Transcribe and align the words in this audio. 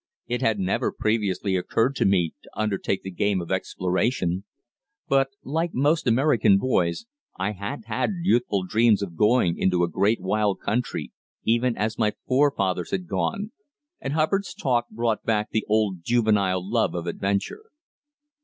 It 0.25 0.41
had 0.41 0.57
never 0.57 0.91
previously 0.91 1.55
occurred 1.55 1.95
to 1.97 2.05
me 2.05 2.33
to 2.41 2.49
undertake 2.59 3.03
the 3.03 3.11
game 3.11 3.39
of 3.39 3.51
exploration; 3.51 4.45
but, 5.07 5.27
like 5.43 5.75
most 5.75 6.07
American 6.07 6.57
boys, 6.57 7.05
I 7.37 7.51
had 7.51 7.83
had 7.85 8.09
youthful 8.23 8.63
dreams 8.63 9.03
of 9.03 9.15
going 9.15 9.59
into 9.59 9.83
a 9.83 9.87
great 9.87 10.19
wild 10.19 10.59
country, 10.59 11.11
even 11.43 11.77
as 11.77 11.99
my 11.99 12.13
forefathers 12.27 12.89
had 12.89 13.05
gone, 13.05 13.51
and 13.99 14.13
Hubbard's 14.13 14.55
talk 14.55 14.89
brought 14.89 15.21
back 15.23 15.51
the 15.51 15.65
old 15.69 16.03
juvenile 16.03 16.67
love 16.67 16.95
of 16.95 17.05
adventure. 17.05 17.67